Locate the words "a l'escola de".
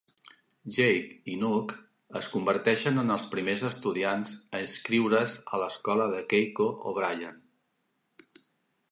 5.57-6.23